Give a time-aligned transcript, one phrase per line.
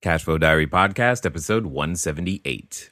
[0.00, 2.90] Cashflow Diary Podcast, episode 178.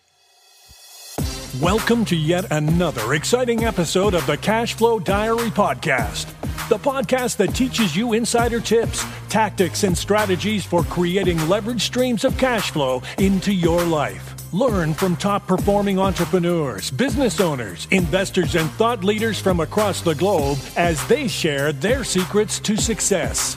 [1.62, 6.26] Welcome to yet another exciting episode of the Cashflow Diary Podcast,
[6.68, 12.36] the podcast that teaches you insider tips, tactics, and strategies for creating leverage streams of
[12.38, 14.34] cash flow into your life.
[14.52, 20.58] Learn from top performing entrepreneurs, business owners, investors, and thought leaders from across the globe
[20.76, 23.56] as they share their secrets to success.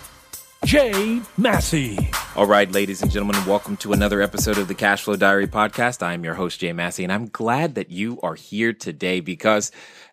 [0.65, 1.97] Jay Massey.
[2.35, 6.03] All right, ladies and gentlemen, welcome to another episode of the Cashflow Diary podcast.
[6.03, 9.71] I am your host, Jay Massey, and I'm glad that you are here today because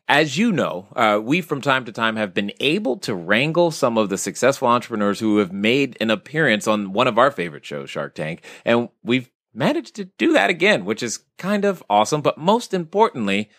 [0.09, 3.99] as you know, uh, we from time to time have been able to wrangle some
[3.99, 7.91] of the successful entrepreneurs who have made an appearance on one of our favorite shows,
[7.91, 8.43] Shark Tank.
[8.65, 12.23] And we've managed to do that again, which is kind of awesome.
[12.23, 13.51] But most importantly,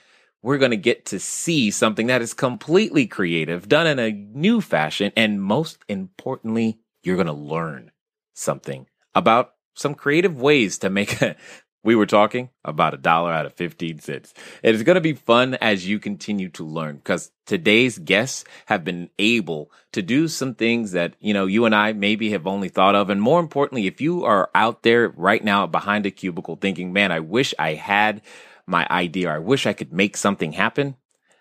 [0.41, 4.61] we're going to get to see something that is completely creative, done in a new
[4.61, 5.11] fashion.
[5.15, 7.91] And most importantly, you're going to learn
[8.33, 11.35] something about some creative ways to make a,
[11.83, 14.33] we were talking about a dollar out of 15 cents.
[14.63, 18.83] It is going to be fun as you continue to learn because today's guests have
[18.83, 22.69] been able to do some things that, you know, you and I maybe have only
[22.69, 23.09] thought of.
[23.09, 27.11] And more importantly, if you are out there right now behind a cubicle thinking, man,
[27.11, 28.21] I wish I had
[28.69, 29.29] my idea.
[29.29, 30.95] or I wish I could make something happen.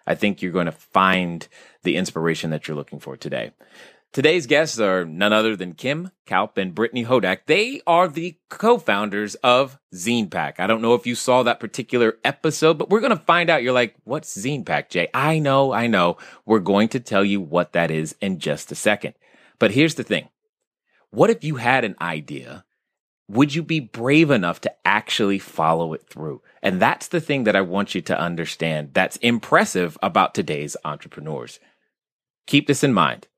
[0.07, 1.47] I think you're going to find
[1.83, 3.53] the inspiration that you're looking for today.
[4.11, 7.41] Today's guests are none other than Kim Kaupe and Brittany Hodak.
[7.45, 10.55] They are the co-founders of ZinePak.
[10.59, 13.63] I don't know if you saw that particular episode, but we're going to find out.
[13.63, 15.09] You're like, what's ZinePak, Jay?
[15.13, 16.17] I know, I know.
[16.47, 19.13] We're going to tell you what that is in just a second.
[19.59, 20.31] But here's the thing.
[21.11, 22.65] What if you had an idea?
[23.31, 26.43] Would you be brave enough to actually follow it through?
[26.63, 31.61] And that's the thing that I want you to understand that's impressive about today's entrepreneurs.
[32.47, 33.29] Keep this in mind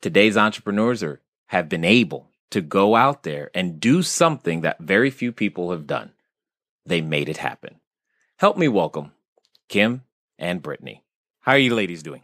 [0.00, 5.10] today's entrepreneurs are have been able to go out there and do something that very
[5.10, 6.12] few people have done.
[6.86, 7.80] They made it happen.
[8.36, 9.12] Help me welcome
[9.68, 10.02] Kim
[10.38, 11.04] and Brittany.
[11.40, 12.22] How are you ladies doing?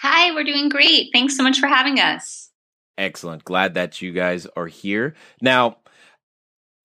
[0.00, 1.08] Hi, we're doing great.
[1.12, 2.45] Thanks so much for having us.
[2.98, 3.44] Excellent.
[3.44, 5.14] Glad that you guys are here.
[5.40, 5.78] Now,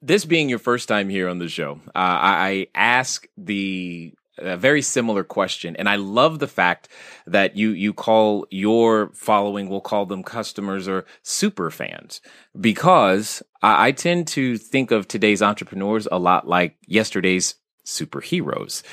[0.02, 4.82] this being your first time here on the show, uh, I ask the a very
[4.82, 6.88] similar question and i love the fact
[7.28, 12.22] that you you call your following we'll call them customers or super fans
[12.60, 17.56] because I, I tend to think of today's entrepreneurs a lot like yesterday's
[17.92, 18.84] superheroes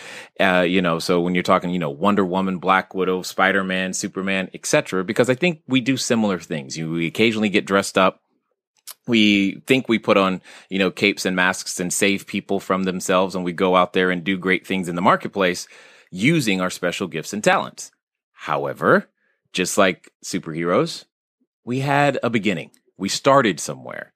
[0.40, 4.50] uh, you know so when you're talking you know wonder woman black widow spider-man superman
[4.54, 8.20] etc because i think we do similar things you we occasionally get dressed up
[9.08, 13.34] we think we put on, you know, capes and masks and save people from themselves
[13.34, 15.66] and we go out there and do great things in the marketplace
[16.10, 17.90] using our special gifts and talents.
[18.32, 19.08] However,
[19.52, 21.06] just like superheroes,
[21.64, 22.70] we had a beginning.
[22.96, 24.12] We started somewhere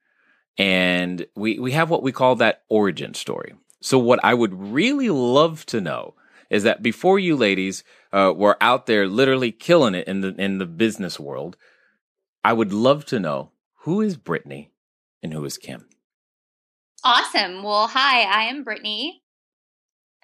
[0.58, 3.54] and we, we have what we call that origin story.
[3.82, 6.14] So what I would really love to know
[6.48, 7.82] is that before you ladies
[8.12, 11.56] uh, were out there literally killing it in the in the business world,
[12.44, 13.50] I would love to know
[13.80, 14.70] who is Brittany
[15.22, 15.88] and who is Kim?
[17.04, 17.62] Awesome.
[17.62, 19.22] Well, hi, I am Brittany.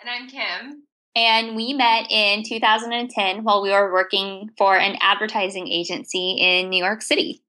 [0.00, 0.84] And I'm Kim.
[1.16, 6.82] And we met in 2010 while we were working for an advertising agency in New
[6.82, 7.42] York City.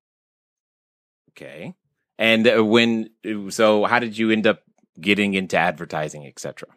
[1.31, 1.75] Okay.
[2.17, 3.11] And uh, when,
[3.49, 4.63] so how did you end up
[5.01, 6.67] getting into advertising, etc.?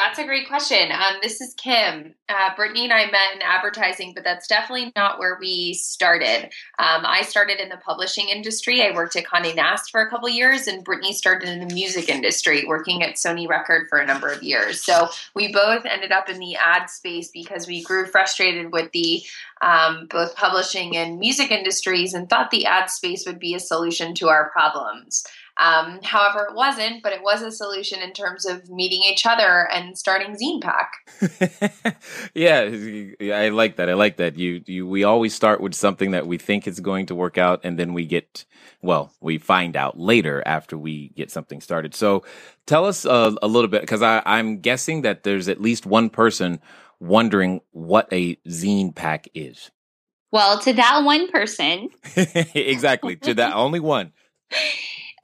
[0.00, 0.90] That's a great question.
[0.92, 2.14] Um, this is Kim.
[2.26, 6.44] Uh, Brittany and I met in advertising, but that's definitely not where we started.
[6.78, 8.80] Um, I started in the publishing industry.
[8.80, 12.08] I worked at Condé Nast for a couple years, and Brittany started in the music
[12.08, 14.82] industry, working at Sony Record for a number of years.
[14.82, 19.22] So we both ended up in the ad space because we grew frustrated with the
[19.60, 24.14] um, both publishing and music industries and thought the ad space would be a solution
[24.14, 25.26] to our problems.
[25.56, 29.68] Um, however, it wasn't, but it was a solution in terms of meeting each other
[29.70, 31.94] and starting ZinePak.
[32.34, 33.88] yeah, I like that.
[33.88, 34.38] I like that.
[34.38, 37.60] You, you, we always start with something that we think is going to work out,
[37.64, 38.44] and then we get,
[38.82, 41.94] well, we find out later after we get something started.
[41.94, 42.24] So,
[42.66, 46.60] tell us a, a little bit, because I'm guessing that there's at least one person
[47.00, 49.70] wondering what a ZinePak is.
[50.32, 54.12] Well, to that one person, exactly, to that only one.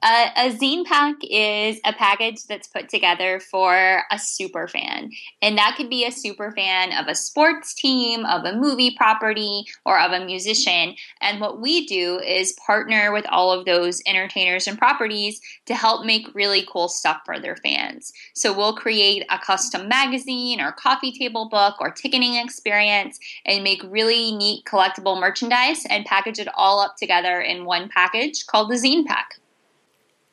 [0.01, 5.09] Uh, a zine pack is a package that's put together for a super fan.
[5.41, 9.65] And that could be a super fan of a sports team, of a movie property,
[9.85, 10.95] or of a musician.
[11.21, 16.05] And what we do is partner with all of those entertainers and properties to help
[16.05, 18.13] make really cool stuff for their fans.
[18.35, 23.81] So we'll create a custom magazine or coffee table book or ticketing experience and make
[23.83, 28.75] really neat collectible merchandise and package it all up together in one package called the
[28.75, 29.39] ZinePak.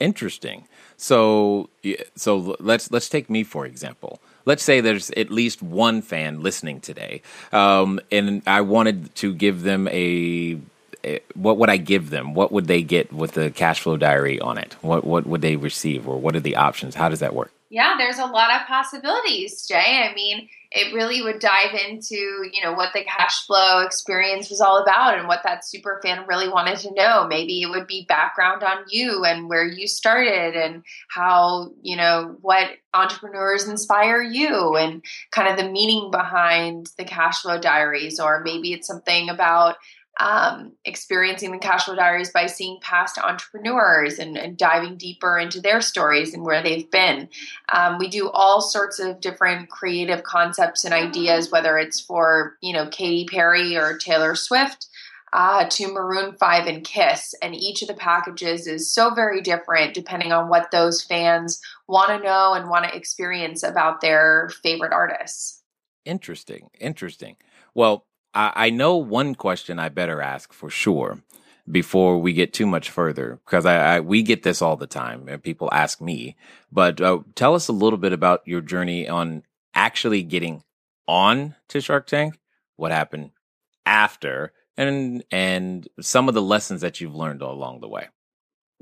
[0.01, 0.67] Interesting.
[0.97, 1.71] So,
[2.17, 4.21] so let's let's take me for example.
[4.47, 9.63] Let's say there's at least one fan listening today, um, and I wanted to give
[9.63, 10.59] them a,
[11.03, 11.21] a.
[11.35, 12.35] What would I give them?
[12.35, 14.77] What would they get with the cash flow diary on it?
[14.83, 16.95] What what would they receive, or what are the options?
[16.95, 17.53] How does that work?
[17.71, 20.07] Yeah, there's a lot of possibilities, Jay.
[20.09, 22.17] I mean, it really would dive into
[22.53, 26.27] you know what the cash flow experience was all about and what that super fan
[26.27, 27.27] really wanted to know.
[27.29, 32.37] Maybe it would be background on you and where you started and how you know
[32.41, 38.19] what entrepreneurs inspire you and kind of the meaning behind the cash flow diaries.
[38.19, 39.77] Or maybe it's something about
[40.21, 45.61] um, experiencing the cash flow diaries by seeing past entrepreneurs and, and, diving deeper into
[45.61, 47.29] their stories and where they've been.
[47.73, 52.73] Um, we do all sorts of different creative concepts and ideas, whether it's for you
[52.73, 54.87] know Katy Perry or Taylor Swift.
[55.37, 57.35] Uh, to Maroon 5 and Kiss.
[57.43, 62.11] And each of the packages is so very different depending on what those fans want
[62.11, 65.61] to know and want to experience about their favorite artists.
[66.05, 66.71] Interesting.
[66.79, 67.35] Interesting.
[67.75, 71.23] Well, I, I know one question I better ask for sure
[71.71, 75.29] before we get too much further because I, I, we get this all the time
[75.29, 76.37] and people ask me.
[76.71, 79.45] But uh, tell us a little bit about your journey on
[79.75, 80.63] actually getting
[81.09, 82.39] on to shark tank
[82.77, 83.31] what happened
[83.87, 88.09] after and and some of the lessons that you've learned along the way.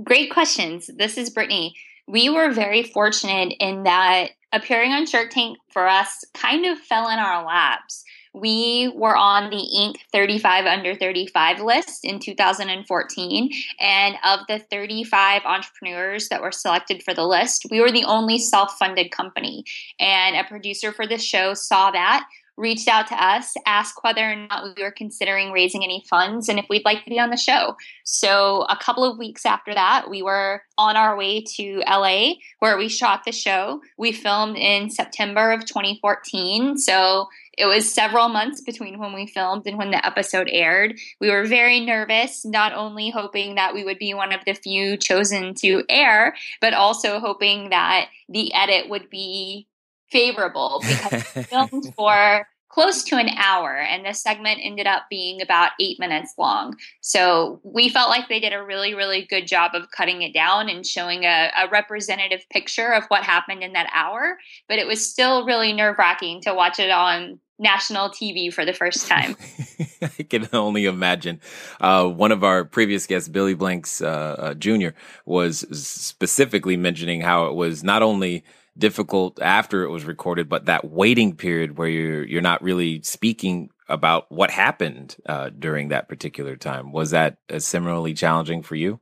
[0.03, 0.89] Great questions.
[0.97, 1.75] This is brittany.
[2.09, 7.09] We were very fortunate in that appearing on shark tank for us kind of fell
[7.09, 9.97] in our laps we were on the Inc.
[10.13, 13.51] 35 under 35 list in 2014.
[13.81, 18.39] And of the 35 entrepreneurs that were selected for the list, we were the only
[18.39, 19.65] self funded company.
[20.01, 22.27] And a producer for the show saw that,
[22.57, 26.59] reached out to us, asked whether or not we were considering raising any funds and
[26.59, 27.77] if we'd like to be on the show.
[28.05, 32.77] So, a couple of weeks after that, we were on our way to LA where
[32.77, 33.81] we shot the show.
[33.97, 36.77] We filmed in September of 2014.
[36.77, 37.29] So,
[37.59, 40.99] it was several months between when we filmed and when the episode aired.
[41.21, 44.97] We were very nervous, not only hoping that we would be one of the few
[44.97, 49.69] chosen to air, but also hoping that the edit would be
[50.11, 55.41] favorable because we filmed for close to an hour and this segment ended up being
[55.41, 59.73] about eight minutes long so we felt like they did a really really good job
[59.75, 63.91] of cutting it down and showing a, a representative picture of what happened in that
[63.93, 64.39] hour
[64.69, 68.73] but it was still really nerve wracking to watch it on national TV for the
[68.73, 69.37] first time.
[70.03, 71.41] I can only imagine.
[71.81, 74.89] Uh, one of our previous guests, Billy Blanks uh, uh, Jr.,
[75.25, 78.45] was specifically mentioning how it was not only
[78.77, 83.71] difficult after it was recorded, but that waiting period where you're you're not really speaking
[83.89, 86.93] about what happened uh, during that particular time.
[86.93, 89.01] Was that uh, similarly challenging for you?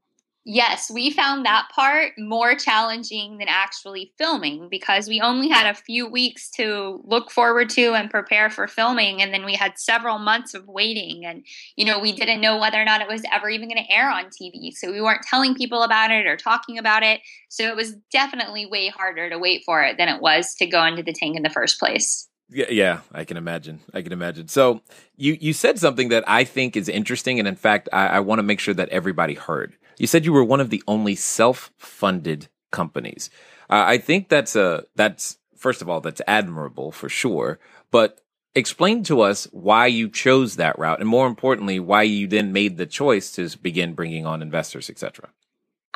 [0.53, 5.79] Yes, we found that part more challenging than actually filming because we only had a
[5.79, 9.23] few weeks to look forward to and prepare for filming.
[9.23, 11.25] And then we had several months of waiting.
[11.25, 11.45] And,
[11.77, 14.11] you know, we didn't know whether or not it was ever even going to air
[14.11, 14.73] on TV.
[14.73, 17.21] So we weren't telling people about it or talking about it.
[17.49, 20.85] So it was definitely way harder to wait for it than it was to go
[20.85, 22.29] into the tank in the first place.
[22.53, 23.79] Yeah, yeah, I can imagine.
[23.95, 24.49] I can imagine.
[24.49, 24.83] So
[25.17, 28.41] you you said something that I think is interesting, and in fact, I, I want
[28.41, 29.77] to make sure that everybody heard.
[30.01, 33.29] You said you were one of the only self-funded companies.
[33.69, 37.59] Uh, I think that's a that's first of all that's admirable for sure.
[37.91, 38.23] But
[38.55, 42.79] explain to us why you chose that route, and more importantly, why you then made
[42.79, 45.29] the choice to begin bringing on investors, etc.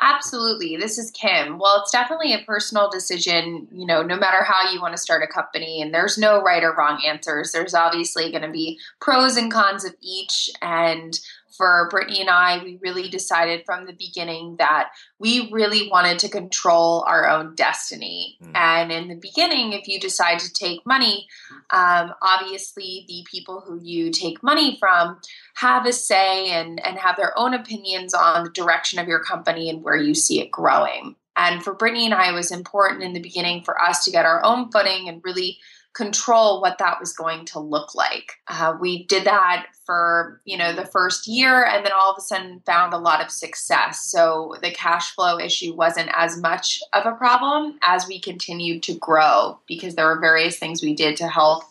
[0.01, 0.75] Absolutely.
[0.75, 1.57] This is Kim.
[1.57, 5.23] Well, it's definitely a personal decision, you know, no matter how you want to start
[5.23, 7.53] a company, and there's no right or wrong answers.
[7.53, 10.49] There's obviously going to be pros and cons of each.
[10.61, 11.17] And
[11.55, 16.29] for Brittany and I, we really decided from the beginning that we really wanted to
[16.29, 18.37] control our own destiny.
[18.43, 18.55] Mm.
[18.55, 21.27] And in the beginning, if you decide to take money,
[21.71, 25.19] um, obviously the people who you take money from
[25.55, 29.69] have a say and, and have their own opinions on the direction of your company
[29.69, 31.15] and where you see it growing.
[31.37, 34.25] And for Brittany and I, it was important in the beginning for us to get
[34.25, 35.59] our own footing and really
[35.95, 38.33] control what that was going to look like.
[38.47, 42.21] Uh, we did that for you know the first year and then all of a
[42.21, 47.05] sudden found a lot of success so the cash flow issue wasn't as much of
[47.05, 51.27] a problem as we continued to grow because there were various things we did to
[51.27, 51.63] help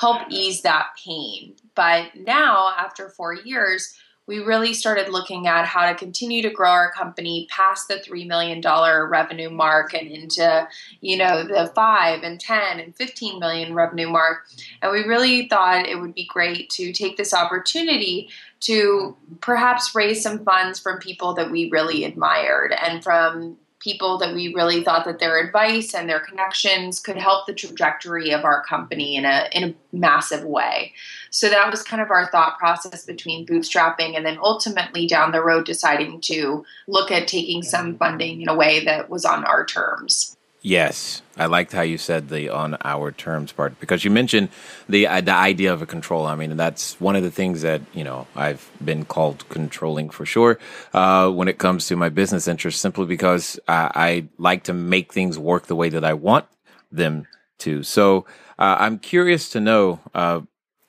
[0.00, 3.94] help ease that pain but now after 4 years
[4.28, 8.26] we really started looking at how to continue to grow our company past the $3
[8.26, 8.60] million
[9.08, 10.68] revenue mark and into,
[11.00, 14.46] you know, the 5 and 10 and 15 million revenue mark.
[14.82, 18.28] And we really thought it would be great to take this opportunity
[18.60, 23.56] to perhaps raise some funds from people that we really admired and from
[23.88, 28.32] people that we really thought that their advice and their connections could help the trajectory
[28.32, 30.92] of our company in a in a massive way.
[31.30, 35.42] So that was kind of our thought process between bootstrapping and then ultimately down the
[35.42, 39.64] road deciding to look at taking some funding in a way that was on our
[39.64, 40.37] terms.
[40.68, 44.50] Yes, I liked how you said the on our terms part because you mentioned
[44.86, 46.26] the uh, the idea of a control.
[46.26, 50.26] I mean, that's one of the things that you know I've been called controlling for
[50.26, 50.58] sure
[50.92, 55.10] uh, when it comes to my business interests, simply because I, I, like to make
[55.10, 56.44] things work the way that I want
[56.92, 57.26] them
[57.60, 57.82] to.
[57.82, 58.26] So
[58.58, 60.42] uh, I'm curious to know, uh,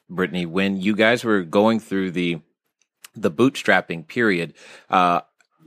[0.10, 2.42] Brittany, when you guys were going through the
[3.16, 4.56] the bootstrapping period,
[4.90, 5.22] uh,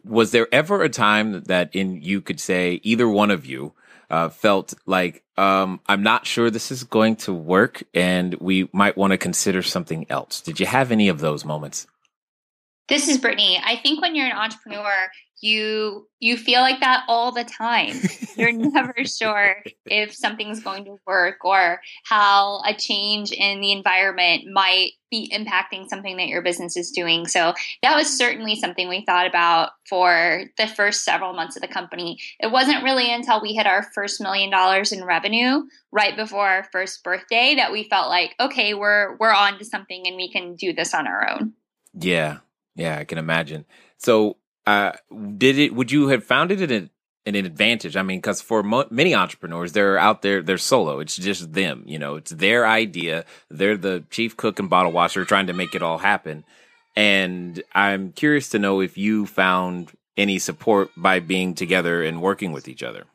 [0.05, 3.73] was there ever a time that in you could say either one of you
[4.13, 8.97] uh, felt like um, I'm not sure this is going to work, and we might
[8.97, 10.43] want to consider something else.
[10.43, 11.87] Did you have any of those moments?
[12.89, 13.59] This is Brittany.
[13.65, 15.09] I think when you're an entrepreneur,
[15.43, 17.97] you you feel like that all the time.
[18.37, 19.57] You're never sure
[19.87, 25.89] if something's going to work or how a change in the environment might be impacting
[25.89, 27.27] something that your business is doing.
[27.27, 31.69] So that was certainly something we thought about for the first several months of the
[31.69, 32.19] company.
[32.39, 36.65] It wasn't really until we hit our first million dollars in revenue right before our
[36.71, 40.55] first birthday that we felt like okay we're we're on to something and we can
[40.55, 41.55] do this on our own.
[41.95, 42.39] Yeah.
[42.77, 43.67] Yeah i can imagine.
[43.99, 44.93] So uh,
[45.37, 45.75] did it?
[45.75, 46.91] Would you have found it an,
[47.27, 47.97] an advantage?
[47.97, 51.01] I mean, because for mo- many entrepreneurs, they're out there, they're solo.
[51.01, 51.85] It's just them.
[51.87, 53.25] You know, it's their idea.
[53.51, 56.45] They're the chief cook and bottle washer, trying to make it all happen.
[56.95, 62.53] And I'm curious to know if you found any support by being together and working
[62.53, 63.07] with each other.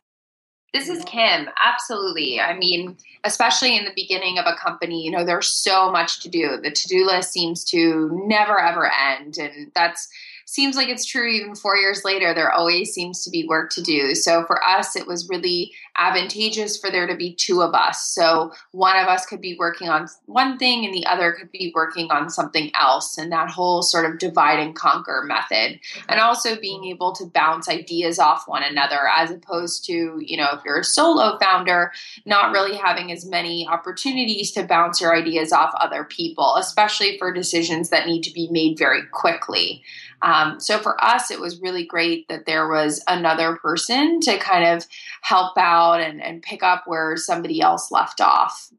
[0.73, 1.47] This is Kim.
[1.63, 2.39] Absolutely.
[2.39, 6.29] I mean, especially in the beginning of a company, you know, there's so much to
[6.29, 6.57] do.
[6.61, 9.37] The to do list seems to never, ever end.
[9.37, 10.09] And that's
[10.47, 12.33] seems like it's true even four years later.
[12.33, 14.15] There always seems to be work to do.
[14.15, 18.07] So for us, it was really advantageous for there to be two of us.
[18.07, 21.73] So one of us could be working on one thing and the other could be
[21.75, 23.17] working on something else.
[23.17, 25.81] And that whole sort of divide and conquer method.
[26.07, 30.47] And also being able to bounce ideas off one another as opposed to, you know,
[30.53, 31.91] if you're a solo founder,
[32.25, 32.53] not mm-hmm.
[32.53, 37.89] really having as many opportunities to bounce your ideas off other people, especially for decisions
[37.89, 39.83] that need to be made very quickly.
[40.21, 44.65] Um, so for us, it was really great that there was another person to kind
[44.65, 44.85] of
[45.21, 48.69] help out and, and pick up where somebody else left off.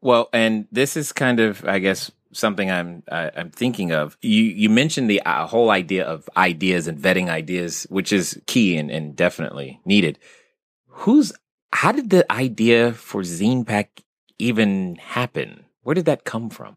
[0.00, 4.16] Well, and this is kind of, I guess, something I'm uh, I'm thinking of.
[4.22, 8.76] You you mentioned the uh, whole idea of ideas and vetting ideas, which is key
[8.76, 10.18] and, and definitely needed.
[10.86, 11.32] Who's
[11.72, 13.88] how did the idea for ZinePak
[14.38, 15.64] even happen?
[15.82, 16.76] Where did that come from?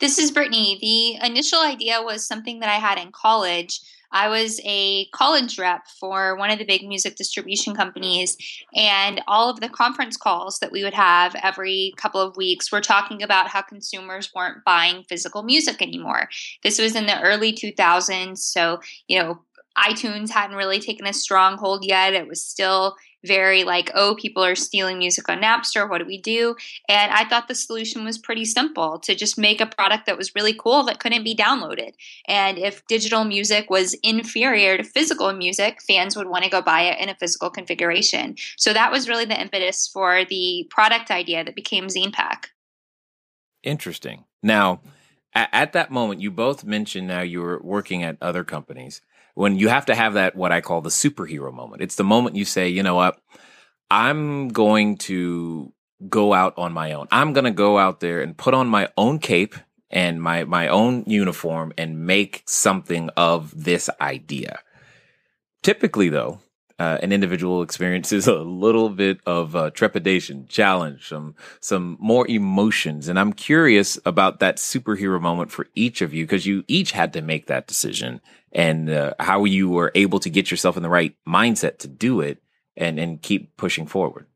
[0.00, 0.78] This is Brittany.
[0.80, 3.80] The initial idea was something that I had in college.
[4.10, 8.36] I was a college rep for one of the big music distribution companies,
[8.74, 12.80] and all of the conference calls that we would have every couple of weeks were
[12.80, 16.28] talking about how consumers weren't buying physical music anymore.
[16.62, 19.42] This was in the early 2000s, so, you know,
[19.76, 22.14] iTunes hadn't really taken a stronghold yet.
[22.14, 22.94] It was still
[23.24, 25.88] very like, oh, people are stealing music on Napster.
[25.88, 26.56] What do we do?
[26.88, 30.34] And I thought the solution was pretty simple to just make a product that was
[30.34, 31.92] really cool that couldn't be downloaded.
[32.26, 36.82] And if digital music was inferior to physical music, fans would want to go buy
[36.82, 38.36] it in a physical configuration.
[38.56, 42.46] So that was really the impetus for the product idea that became ZinePak.
[43.62, 44.24] Interesting.
[44.42, 44.80] Now,
[45.34, 49.00] at that moment, you both mentioned now you were working at other companies
[49.34, 51.82] when you have to have that, what I call the superhero moment.
[51.82, 53.20] It's the moment you say, you know what?
[53.90, 55.72] I'm going to
[56.08, 57.08] go out on my own.
[57.10, 59.54] I'm going to go out there and put on my own cape
[59.90, 64.60] and my, my own uniform and make something of this idea.
[65.62, 66.40] Typically, though,
[66.78, 73.08] uh, an individual experiences a little bit of uh, trepidation, challenge, some some more emotions,
[73.08, 77.12] and I'm curious about that superhero moment for each of you because you each had
[77.12, 78.20] to make that decision
[78.52, 82.20] and uh, how you were able to get yourself in the right mindset to do
[82.20, 82.42] it
[82.76, 84.26] and and keep pushing forward.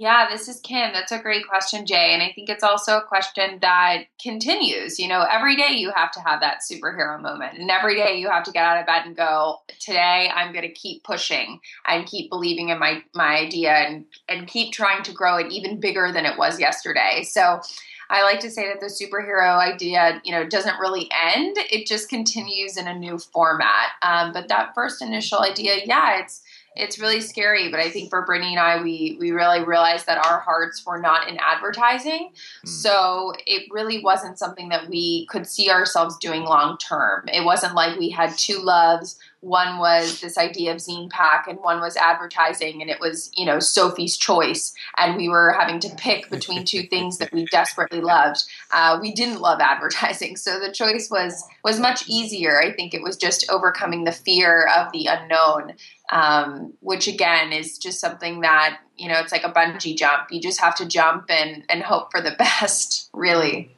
[0.00, 0.92] Yeah, this is Kim.
[0.92, 2.14] That's a great question, Jay.
[2.14, 4.96] And I think it's also a question that continues.
[5.00, 7.58] You know, every day you have to have that superhero moment.
[7.58, 10.68] And every day you have to get out of bed and go, today I'm going
[10.68, 15.12] to keep pushing and keep believing in my, my idea and, and keep trying to
[15.12, 17.24] grow it even bigger than it was yesterday.
[17.24, 17.60] So
[18.08, 21.56] I like to say that the superhero idea, you know, doesn't really end.
[21.72, 23.88] It just continues in a new format.
[24.02, 26.42] Um, but that first initial idea, yeah, it's
[26.78, 27.70] it's really scary.
[27.70, 30.98] But I think for Brittany and I, we we really realized that our hearts were
[30.98, 32.30] not in advertising,
[32.64, 32.68] mm.
[32.68, 37.24] so it really wasn't something that we could see ourselves doing long term.
[37.28, 41.80] It wasn't like we had two loves one was this idea of ZinePak and one
[41.80, 46.28] was advertising and it was you know sophie's choice and we were having to pick
[46.28, 48.42] between two things that we desperately loved
[48.72, 53.02] uh, we didn't love advertising so the choice was was much easier i think it
[53.02, 55.74] was just overcoming the fear of the unknown
[56.10, 60.40] um, which again is just something that you know it's like a bungee jump you
[60.40, 63.70] just have to jump and and hope for the best really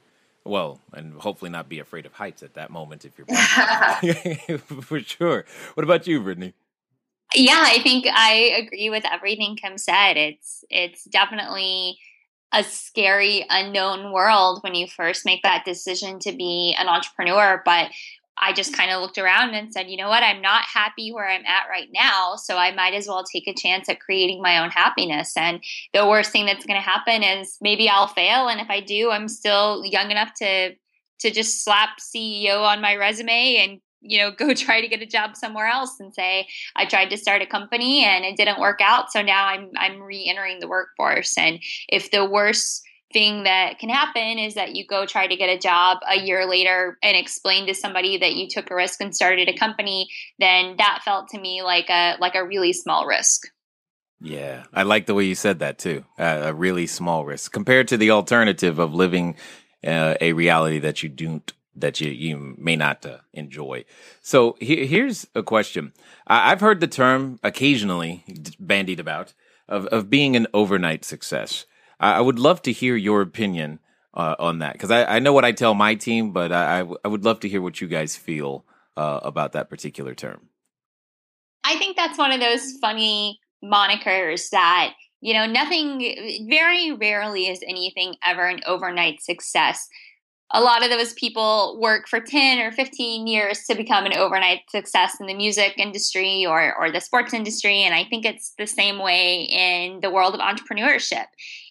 [0.44, 5.44] well, and hopefully not be afraid of heights at that moment if you're for sure.
[5.74, 6.54] What about you, Brittany?
[7.34, 10.16] Yeah, I think I agree with everything Kim said.
[10.16, 11.98] It's it's definitely
[12.52, 17.90] a scary unknown world when you first make that decision to be an entrepreneur, but
[18.40, 21.28] I just kind of looked around and said, you know what, I'm not happy where
[21.28, 22.36] I'm at right now.
[22.36, 25.36] So I might as well take a chance at creating my own happiness.
[25.36, 28.48] And the worst thing that's going to happen is maybe I'll fail.
[28.48, 30.74] And if I do, I'm still young enough to
[31.20, 35.06] to just slap CEO on my resume and you know go try to get a
[35.06, 38.80] job somewhere else and say I tried to start a company and it didn't work
[38.82, 42.82] out so now I'm I'm re-entering the workforce and if the worst
[43.12, 46.46] thing that can happen is that you go try to get a job a year
[46.46, 50.76] later and explain to somebody that you took a risk and started a company then
[50.78, 53.48] that felt to me like a like a really small risk
[54.20, 57.88] yeah i like the way you said that too uh, a really small risk compared
[57.88, 59.34] to the alternative of living
[59.84, 63.84] uh, a reality that you don't that you you may not uh, enjoy.
[64.22, 65.92] So he, here's a question.
[66.26, 68.24] I, I've heard the term occasionally
[68.58, 69.34] bandied about
[69.68, 71.66] of of being an overnight success.
[72.00, 73.78] I, would love to hear your opinion
[74.14, 77.08] uh, on that because I, I, know what I tell my team, but I, I
[77.08, 78.64] would love to hear what you guys feel
[78.96, 80.48] uh, about that particular term.
[81.62, 87.60] I think that's one of those funny monikers that you know nothing very rarely is
[87.66, 89.86] anything ever an overnight success
[90.52, 94.60] a lot of those people work for 10 or 15 years to become an overnight
[94.68, 98.66] success in the music industry or, or the sports industry and i think it's the
[98.66, 101.26] same way in the world of entrepreneurship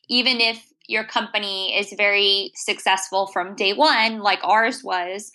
[0.09, 5.31] even if your company is very successful from day one, like ours was,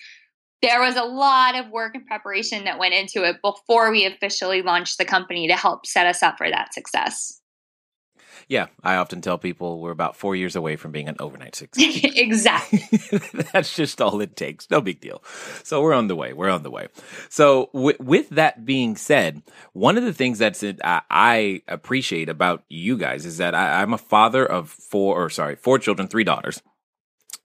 [0.62, 4.62] there was a lot of work and preparation that went into it before we officially
[4.62, 7.40] launched the company to help set us up for that success.
[8.48, 12.00] Yeah, I often tell people we're about four years away from being an overnight success.
[12.02, 12.82] exactly.
[13.52, 14.70] That's just all it takes.
[14.70, 15.22] No big deal.
[15.62, 16.32] So we're on the way.
[16.32, 16.88] We're on the way.
[17.28, 22.28] So w- with that being said, one of the things that's it, I, I appreciate
[22.28, 26.08] about you guys is that I, I'm a father of four, or sorry, four children,
[26.08, 26.62] three daughters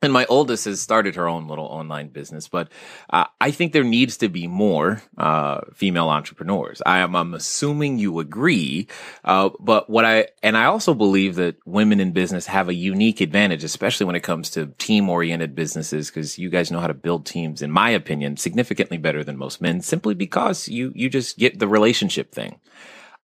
[0.01, 2.69] and my oldest has started her own little online business, but
[3.09, 6.81] uh, I think there needs to be more uh, female entrepreneurs.
[6.85, 8.88] I am I'm assuming you agree,
[9.25, 13.19] uh, but what I and I also believe that women in business have a unique
[13.19, 16.93] advantage, especially when it comes to team oriented businesses, because you guys know how to
[16.93, 21.38] build teams, in my opinion, significantly better than most men, simply because you you just
[21.38, 22.59] get the relationship thing.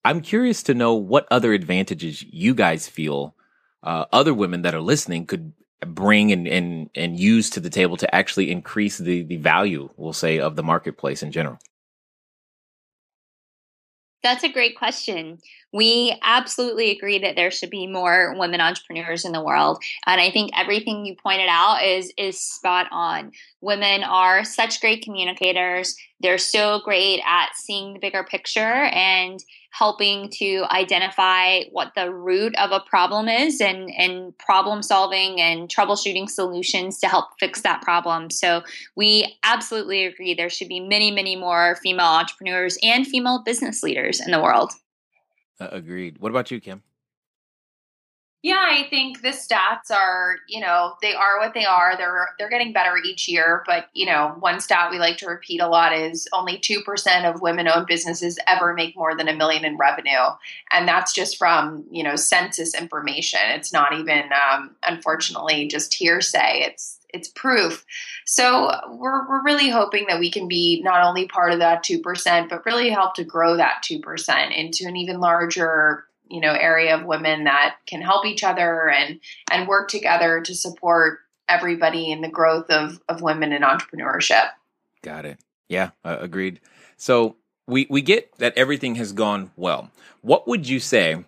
[0.04, 3.34] I'm curious to know what other advantages you guys feel
[3.82, 5.52] uh, other women that are listening could
[5.86, 10.12] bring and, and, and use to the table to actually increase the, the value, we'll
[10.12, 11.58] say, of the marketplace in general?
[14.22, 15.38] That's a great question.
[15.72, 19.82] We absolutely agree that there should be more women entrepreneurs in the world.
[20.06, 23.32] And I think everything you pointed out is is spot on.
[23.60, 25.94] Women are such great communicators.
[26.20, 32.54] They're so great at seeing the bigger picture and helping to identify what the root
[32.56, 37.80] of a problem is and, and problem solving and troubleshooting solutions to help fix that
[37.82, 38.30] problem.
[38.30, 38.62] So
[38.96, 44.20] we absolutely agree there should be many, many more female entrepreneurs and female business leaders
[44.20, 44.72] in the world.
[45.60, 46.18] Uh, agreed.
[46.18, 46.82] What about you, Kim?
[48.42, 51.94] Yeah, I think the stats are, you know, they are what they are.
[51.98, 55.60] They're they're getting better each year, but you know, one stat we like to repeat
[55.60, 59.76] a lot is only 2% of women-owned businesses ever make more than a million in
[59.76, 60.30] revenue,
[60.72, 63.40] and that's just from, you know, census information.
[63.50, 66.64] It's not even um, unfortunately just hearsay.
[66.66, 67.84] It's it's proof.
[68.26, 72.48] So we're we're really hoping that we can be not only part of that 2%,
[72.48, 77.04] but really help to grow that 2% into an even larger you know area of
[77.04, 79.20] women that can help each other and
[79.50, 81.18] and work together to support
[81.48, 84.48] everybody in the growth of of women in entrepreneurship.
[85.02, 85.38] Got it.
[85.68, 86.60] Yeah, uh, agreed.
[86.96, 89.90] So we we get that everything has gone well.
[90.22, 91.24] What would you say,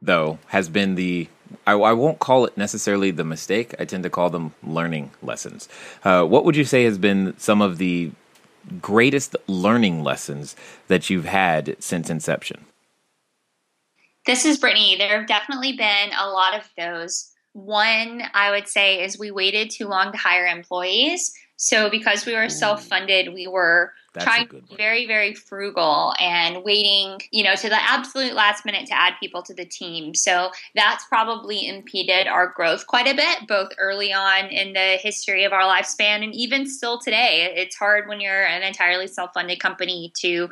[0.00, 1.28] though, has been the
[1.66, 3.74] I, I won't call it necessarily the mistake.
[3.78, 5.68] I tend to call them learning lessons.
[6.04, 8.10] Uh, what would you say has been some of the
[8.80, 10.56] greatest learning lessons
[10.88, 12.64] that you've had since inception?
[14.26, 14.96] This is Brittany.
[14.96, 17.30] There have definitely been a lot of those.
[17.52, 21.32] One, I would say, is we waited too long to hire employees.
[21.56, 26.14] So, because we were self funded, we were that's trying to be very, very frugal
[26.20, 30.14] and waiting, you know, to the absolute last minute to add people to the team.
[30.14, 35.44] So that's probably impeded our growth quite a bit, both early on in the history
[35.44, 37.52] of our lifespan and even still today.
[37.56, 40.48] It's hard when you're an entirely self funded company to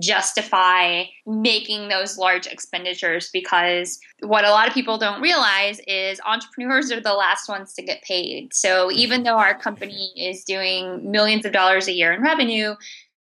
[0.00, 6.90] justify making those large expenditures because what a lot of people don't realize is entrepreneurs
[6.90, 8.52] are the last ones to get paid.
[8.52, 12.74] So even though our company is doing millions of dollars a year in revenue,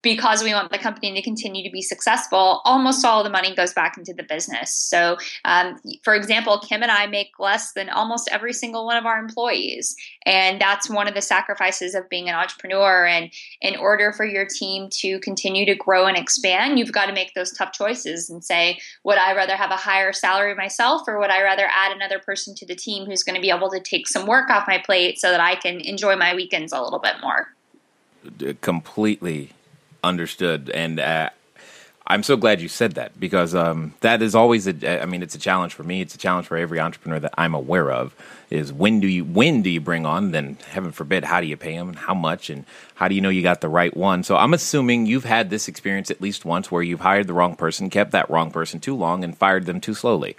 [0.03, 3.73] because we want the company to continue to be successful, almost all the money goes
[3.73, 4.73] back into the business.
[4.73, 9.05] So, um, for example, Kim and I make less than almost every single one of
[9.05, 9.95] our employees.
[10.25, 13.05] And that's one of the sacrifices of being an entrepreneur.
[13.05, 13.31] And
[13.61, 17.33] in order for your team to continue to grow and expand, you've got to make
[17.33, 21.31] those tough choices and say, would I rather have a higher salary myself, or would
[21.31, 24.07] I rather add another person to the team who's going to be able to take
[24.07, 27.15] some work off my plate so that I can enjoy my weekends a little bit
[27.21, 27.47] more?
[28.61, 29.51] Completely
[30.07, 30.69] understood.
[30.69, 31.29] And uh,
[32.09, 35.01] I'm so glad you said that because um, that is always a.
[35.01, 35.99] I mean, it's a challenge for me.
[35.99, 38.15] It's a challenge for every entrepreneur that I'm aware of.
[38.49, 40.31] Is when do you when do you bring on?
[40.31, 41.93] Then heaven forbid, how do you pay them?
[41.93, 42.49] How much?
[42.49, 42.63] And
[42.95, 44.23] how do you know you got the right one?
[44.23, 47.57] So I'm assuming you've had this experience at least once where you've hired the wrong
[47.57, 50.37] person, kept that wrong person too long, and fired them too slowly.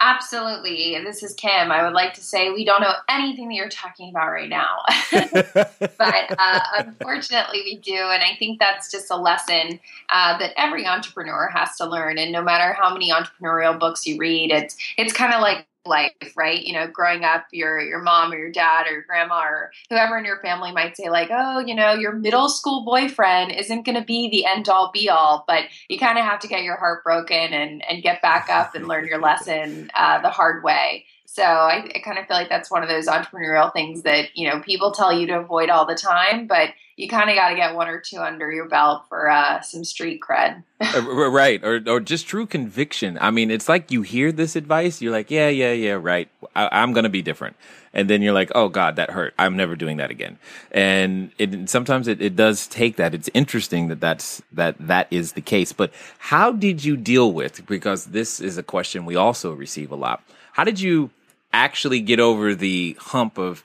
[0.00, 0.96] Absolutely.
[1.02, 1.72] This is Kim.
[1.72, 4.82] I would like to say we don't know anything that you're talking about right now.
[5.10, 7.96] but uh, unfortunately, we do.
[7.96, 9.80] And I think that's just a lesson
[10.10, 12.16] uh, that every entrepreneur has to learn.
[12.16, 16.12] And no matter how many entrepreneurial books you read, it's, it's kind of like life,
[16.36, 16.62] right?
[16.62, 20.18] You know, growing up, your your mom or your dad or your grandma or whoever
[20.18, 23.98] in your family might say like, "Oh, you know, your middle school boyfriend isn't going
[23.98, 26.76] to be the end all be all," but you kind of have to get your
[26.76, 31.06] heart broken and and get back up and learn your lesson uh, the hard way.
[31.26, 34.48] So I, I kind of feel like that's one of those entrepreneurial things that you
[34.48, 37.54] know people tell you to avoid all the time, but you kind of got to
[37.54, 40.64] get one or two under your belt for uh, some street cred.
[40.80, 43.16] Uh, right, or or just true conviction.
[43.20, 46.28] I mean, it's like you hear this advice, you're like, yeah, yeah, yeah, right.
[46.56, 47.54] I, am gonna be different,
[47.94, 49.32] and then you're like, oh God, that hurt.
[49.38, 50.38] I'm never doing that again.
[50.72, 53.14] And it, sometimes it, it does take that.
[53.14, 55.72] It's interesting that that's that that is the case.
[55.72, 57.64] But how did you deal with?
[57.66, 60.24] Because this is a question we also receive a lot.
[60.52, 61.10] How did you
[61.52, 63.64] actually get over the hump of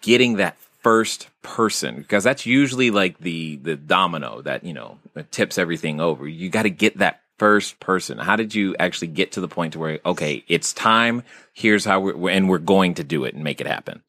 [0.00, 4.98] getting that first person because that's usually like the the domino that you know
[5.30, 6.26] tips everything over.
[6.26, 8.18] You got to get that first person.
[8.18, 12.00] How did you actually get to the point to where okay it's time here's how
[12.00, 14.02] we're and we're going to do it and make it happen?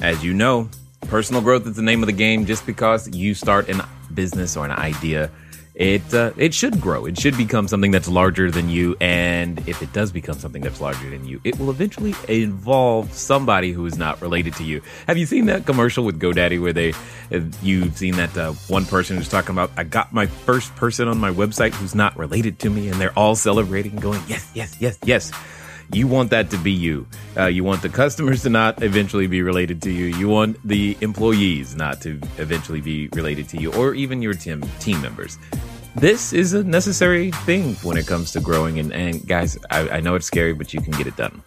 [0.00, 0.68] As you know
[1.08, 2.46] personal growth is the name of the game.
[2.46, 5.30] Just because you start a business or an idea
[5.80, 7.06] it uh, it should grow.
[7.06, 8.96] It should become something that's larger than you.
[9.00, 13.72] And if it does become something that's larger than you, it will eventually involve somebody
[13.72, 14.82] who is not related to you.
[15.06, 16.92] Have you seen that commercial with GoDaddy where they
[17.62, 21.16] you've seen that uh, one person who's talking about I got my first person on
[21.16, 24.98] my website who's not related to me, and they're all celebrating, going yes, yes, yes,
[25.02, 25.32] yes.
[25.92, 27.08] You want that to be you.
[27.36, 30.06] Uh, you want the customers to not eventually be related to you.
[30.06, 34.62] You want the employees not to eventually be related to you, or even your team
[34.78, 35.38] team members.
[35.96, 38.78] This is a necessary thing when it comes to growing.
[38.78, 41.42] And, and guys, I, I know it's scary, but you can get it done.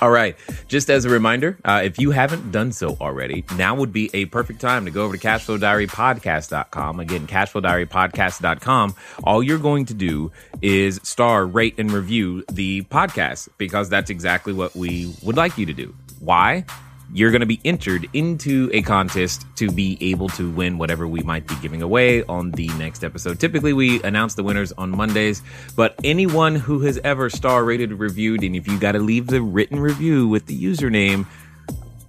[0.00, 0.36] All right.
[0.68, 4.26] Just as a reminder, uh, if you haven't done so already, now would be a
[4.26, 7.00] perfect time to go over to cashflowdiarypodcast.com.
[7.00, 8.94] Again, cashflowdiarypodcast.com.
[9.24, 14.52] All you're going to do is star, rate, and review the podcast because that's exactly
[14.52, 15.94] what we would like you to do.
[16.20, 16.64] Why?
[17.12, 21.20] You're going to be entered into a contest to be able to win whatever we
[21.20, 23.38] might be giving away on the next episode.
[23.38, 25.42] Typically, we announce the winners on Mondays,
[25.76, 29.40] but anyone who has ever star rated reviewed, and if you got to leave the
[29.40, 31.26] written review with the username,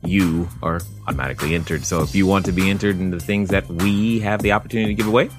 [0.03, 1.83] you are automatically entered.
[1.83, 4.95] So if you want to be entered in the things that we have the opportunity
[4.95, 5.29] to give away,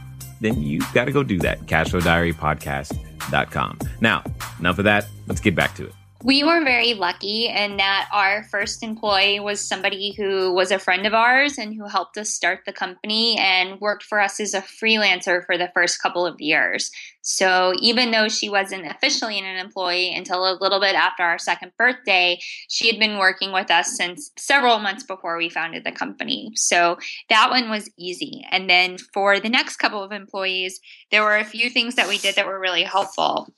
[0.40, 1.60] then you've got to go do that.
[1.62, 3.78] CashflowDiaryPodcast.com.
[4.00, 4.22] Now,
[4.58, 5.06] enough of that.
[5.26, 5.94] Let's get back to it.
[6.24, 11.06] We were very lucky in that our first employee was somebody who was a friend
[11.06, 14.60] of ours and who helped us start the company and worked for us as a
[14.60, 16.90] freelancer for the first couple of years.
[17.22, 21.70] So even though she wasn't officially an employee until a little bit after our second
[21.78, 26.50] birthday, she had been working with us since several months before we founded the company.
[26.56, 28.44] So that one was easy.
[28.50, 30.80] And then for the next couple of employees,
[31.12, 33.54] there were a few things that we did that were really helpful.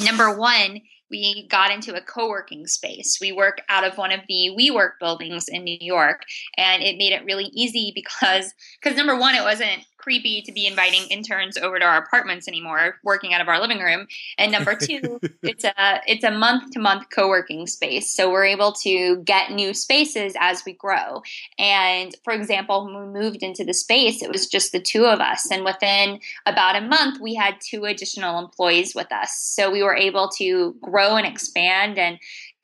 [0.00, 3.18] Number one, we got into a co-working space.
[3.20, 6.22] We work out of one of the WeWork buildings in New York,
[6.56, 10.66] and it made it really easy because because number one, it wasn't creepy to be
[10.66, 14.06] inviting interns over to our apartments anymore, working out of our living room.
[14.38, 18.10] And number two, it's a it's a month to month co-working space.
[18.10, 21.20] So we're able to get new spaces as we grow.
[21.58, 25.20] And for example, when we moved into the space, it was just the two of
[25.20, 25.50] us.
[25.50, 29.36] And within about a month, we had two additional employees with us.
[29.38, 32.18] So we were able to grow and expand and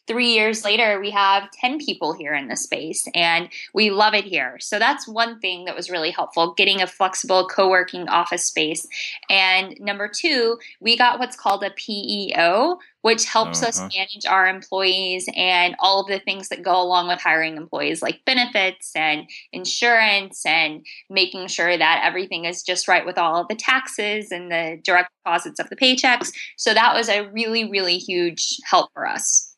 [0.07, 4.25] three years later, we have 10 people here in the space and we love it
[4.25, 4.59] here.
[4.61, 8.87] So that's one thing that was really helpful getting a flexible co working office space.
[9.31, 13.69] And number two, we got what's called a PEO, which helps uh-huh.
[13.69, 18.03] us manage our employees and all of the things that go along with hiring employees,
[18.03, 23.49] like benefits and insurance and making sure that everything is just right with all of
[23.49, 26.33] the taxes and the direct deposits of the paychecks.
[26.57, 29.54] So that was a really, really huge help for us.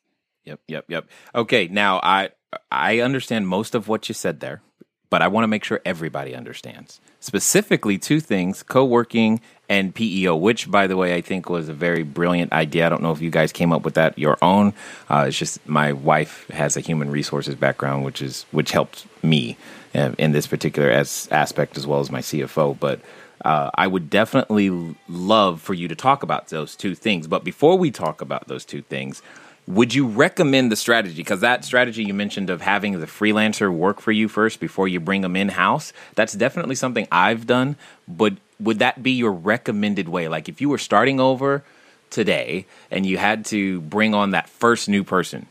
[0.47, 1.09] Yep, yep, yep.
[1.35, 2.29] Okay, now I
[2.71, 4.61] I understand most of what you said there,
[5.09, 7.01] but I want to make sure everybody understands.
[7.19, 12.03] Specifically two things, co-working and PEO, which by the way I think was a very
[12.03, 12.85] brilliant idea.
[12.85, 14.73] I don't know if you guys came up with that your own.
[15.09, 19.57] Uh, it's just my wife has a human resources background which is which helped me
[19.93, 23.01] uh, in this particular as aspect as well as my CFO, but
[23.43, 27.27] uh, I would definitely love for you to talk about those two things.
[27.27, 29.21] But before we talk about those two things,
[29.67, 31.15] would you recommend the strategy?
[31.15, 34.99] Because that strategy you mentioned of having the freelancer work for you first before you
[35.01, 37.75] bring them in house, that's definitely something I've done.
[38.07, 40.29] But would that be your recommended way?
[40.29, 41.63] Like if you were starting over
[42.09, 45.47] today and you had to bring on that first new person,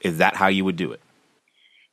[0.00, 1.00] is that how you would do it?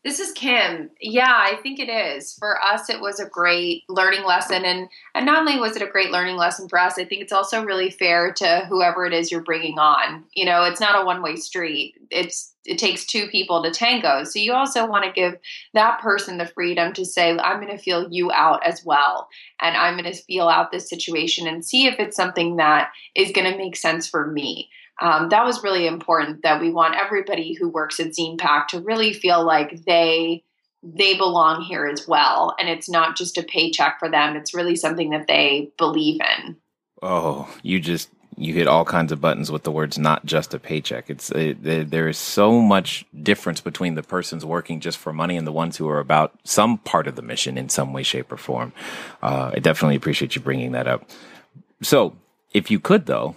[0.08, 0.90] This is Kim.
[1.02, 2.34] Yeah, I think it is.
[2.36, 5.92] For us it was a great learning lesson and and not only was it a
[5.92, 9.30] great learning lesson for us, I think it's also really fair to whoever it is
[9.30, 10.24] you're bringing on.
[10.34, 11.96] You know, it's not a one-way street.
[12.10, 14.24] It's it takes two people to tango.
[14.24, 15.38] So you also want to give
[15.74, 19.28] that person the freedom to say I'm going to feel you out as well
[19.60, 23.34] and I'm going to feel out this situation and see if it's something that is
[23.34, 27.54] going to make sense for me um, that was really important that we want everybody
[27.54, 30.44] who works at ZinePak to really feel like they
[30.84, 32.56] they belong here as well.
[32.60, 34.36] And it's not just a paycheck for them.
[34.36, 36.56] It's really something that they believe in.
[37.02, 40.60] Oh you just you hit all kinds of buttons with the words not just a
[40.60, 41.10] paycheck.
[41.10, 45.46] It's it, there is so much difference between the persons working just for money and
[45.46, 48.38] the ones who are about some part of the mission in some way shape or
[48.38, 48.74] form.
[49.22, 51.10] Uh, i definitely appreciate you bringing that up.
[51.82, 52.16] So
[52.54, 53.36] if you could though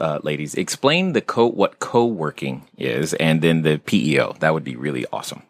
[0.00, 4.36] uh, ladies, explain the co what co-working is, and then the PEO.
[4.40, 5.42] That would be really awesome.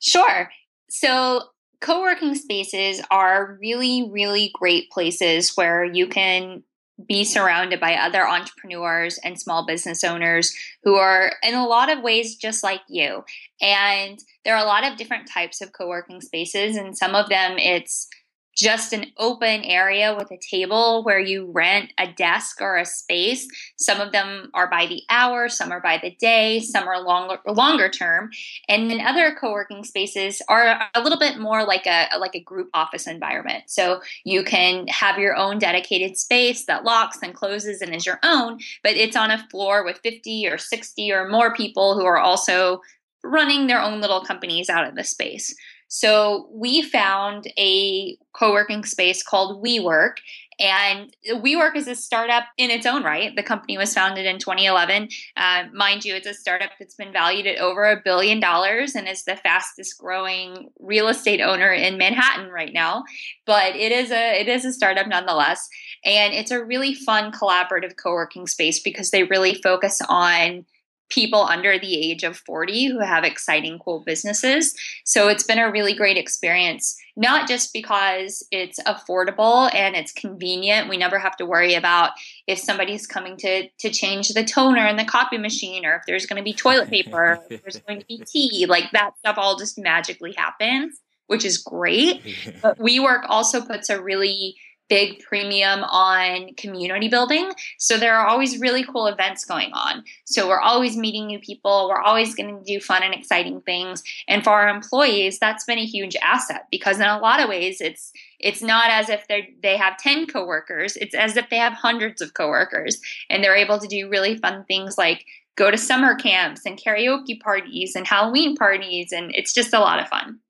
[0.00, 0.50] Sure.
[0.88, 1.42] So
[1.80, 6.62] co-working spaces are really, really great places where you can
[7.08, 12.02] be surrounded by other entrepreneurs and small business owners who are in a lot of
[12.02, 13.24] ways just like you.
[13.60, 17.58] And there are a lot of different types of co-working spaces and some of them
[17.58, 18.08] it's
[18.56, 23.46] just an open area with a table where you rent a desk or a space.
[23.78, 27.38] Some of them are by the hour, some are by the day, some are longer
[27.46, 28.30] longer term,
[28.68, 32.68] and then other co-working spaces are a little bit more like a like a group
[32.74, 33.64] office environment.
[33.68, 38.18] So you can have your own dedicated space that locks and closes and is your
[38.22, 42.18] own, but it's on a floor with 50 or 60 or more people who are
[42.18, 42.80] also
[43.24, 45.54] running their own little companies out of the space.
[45.94, 50.14] So we found a co-working space called WeWork
[50.58, 53.36] and WeWork is a startup in its own right.
[53.36, 55.08] The company was founded in 2011.
[55.36, 59.06] Uh, mind you, it's a startup that's been valued at over a billion dollars and
[59.06, 63.04] is the fastest growing real estate owner in Manhattan right now.
[63.44, 65.68] But it is a it is a startup nonetheless,
[66.06, 70.64] and it's a really fun collaborative co-working space because they really focus on
[71.12, 74.74] people under the age of 40 who have exciting, cool businesses.
[75.04, 80.88] So it's been a really great experience, not just because it's affordable and it's convenient.
[80.88, 82.12] We never have to worry about
[82.46, 86.26] if somebody's coming to, to change the toner in the copy machine or if there's
[86.26, 88.66] going to be toilet paper, if there's going to be tea.
[88.66, 92.22] Like that stuff all just magically happens, which is great.
[92.62, 94.56] But WeWork also puts a really
[94.88, 97.50] big premium on community building.
[97.78, 100.04] So there are always really cool events going on.
[100.26, 101.88] So we're always meeting new people.
[101.88, 104.02] We're always going to do fun and exciting things.
[104.28, 107.80] And for our employees, that's been a huge asset because in a lot of ways
[107.80, 110.96] it's it's not as if they they have 10 coworkers.
[110.96, 114.64] It's as if they have hundreds of coworkers and they're able to do really fun
[114.64, 115.24] things like
[115.56, 120.00] go to summer camps and karaoke parties and Halloween parties and it's just a lot
[120.00, 120.40] of fun.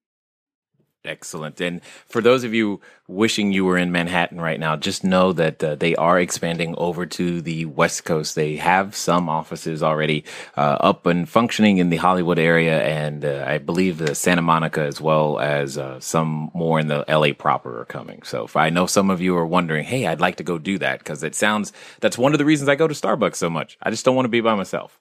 [1.04, 1.60] Excellent.
[1.60, 5.62] And for those of you wishing you were in Manhattan right now, just know that
[5.62, 8.34] uh, they are expanding over to the West Coast.
[8.34, 10.24] They have some offices already
[10.56, 15.00] uh, up and functioning in the Hollywood area, and uh, I believe Santa Monica as
[15.00, 18.22] well as uh, some more in the LA proper are coming.
[18.22, 20.78] So if I know some of you are wondering, hey, I'd like to go do
[20.78, 23.76] that because it sounds that's one of the reasons I go to Starbucks so much.
[23.82, 24.98] I just don't want to be by myself.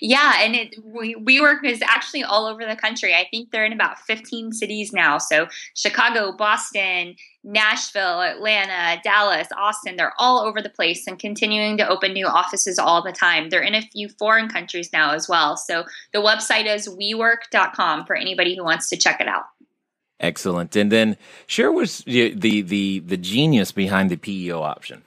[0.00, 3.14] yeah, and it, we, WeWork is actually all over the country.
[3.14, 5.18] I think they're in about 15 cities now.
[5.18, 11.88] So Chicago, Boston, Nashville, Atlanta, Dallas, Austin, they're all over the place and continuing to
[11.88, 13.50] open new offices all the time.
[13.50, 15.56] They're in a few foreign countries now as well.
[15.56, 19.44] So the website is wework.com for anybody who wants to check it out.
[20.20, 20.74] Excellent.
[20.74, 25.02] And then share was the, the the the genius behind the PEO option.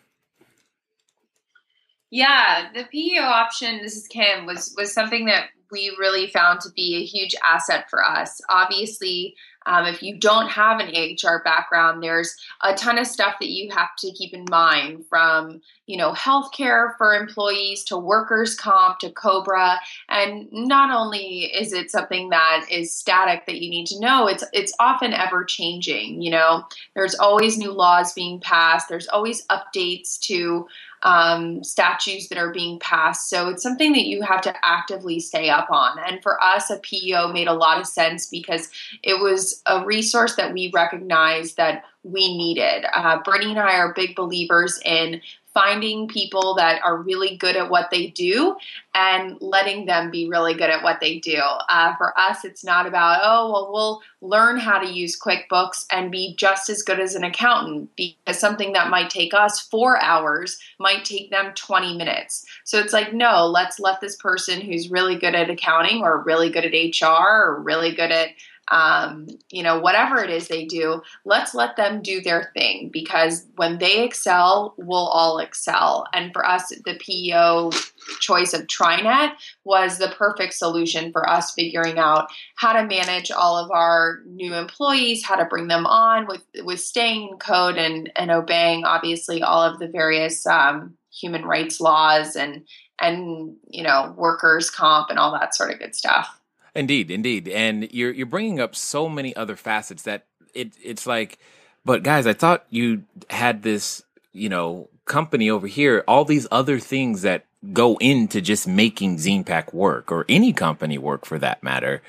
[2.11, 6.69] Yeah, the PEO option, this is Kim, was was something that we really found to
[6.75, 8.39] be a huge asset for us.
[8.49, 9.35] Obviously,
[9.67, 13.69] um, if you don't have an HR background, there's a ton of stuff that you
[13.71, 19.11] have to keep in mind from, you know, healthcare for employees to workers' comp to
[19.11, 19.77] COBRA.
[20.07, 24.45] And not only is it something that is static that you need to know, it's
[24.53, 26.21] it's often ever changing.
[26.21, 28.87] You know, there's always new laws being passed.
[28.87, 30.65] There's always updates to
[31.03, 33.29] um, statutes that are being passed.
[33.29, 35.97] So it's something that you have to actively stay up on.
[36.05, 38.69] And for us, a PEO made a lot of sense because
[39.03, 42.85] it was a resource that we recognized that we needed.
[42.93, 45.21] Uh, Brittany and I are big believers in
[45.57, 48.55] finding people that are really good at what they do
[48.93, 51.39] and letting them be really good at what they do.
[51.67, 56.11] Uh, for us, it's not about, oh, well, we'll learn how to use QuickBooks and
[56.11, 60.59] be just as good as an accountant because something that might take us four hours
[60.77, 62.45] might take them 20 minutes.
[62.63, 66.51] So it's like, no, let's let this person who's really good at accounting or really
[66.51, 68.29] good at HR or really good at
[68.69, 73.45] um, you know, whatever it is they do, let's let them do their thing because
[73.55, 76.05] when they excel, we'll all excel.
[76.13, 77.71] And for us, the PEO
[78.19, 83.57] choice of TriNet was the perfect solution for us figuring out how to manage all
[83.57, 88.11] of our new employees, how to bring them on with, with staying in code and,
[88.15, 92.65] and obeying obviously all of the various um, human rights laws and
[92.99, 96.36] and you know workers comp and all that sort of good stuff.
[96.77, 101.39] Indeed, indeed, and you're you're bringing up so many other facets that it it's like,
[101.83, 106.77] but guys, I thought you had this, you know, company over here, all these other
[106.77, 112.03] things that go into just making ZinePak work or any company work for that matter,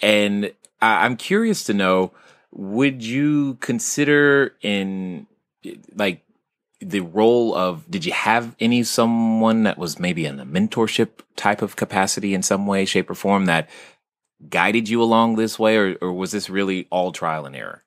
[0.00, 0.50] and
[0.80, 2.12] I'm curious to know,
[2.52, 5.26] would you consider in
[5.94, 6.22] like
[6.80, 11.60] the role of did you have any someone that was maybe in a mentorship type
[11.60, 13.68] of capacity in some way shape or form that
[14.48, 17.82] guided you along this way, or, or was this really all trial and error?